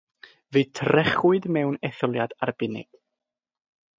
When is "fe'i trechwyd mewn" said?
0.55-1.77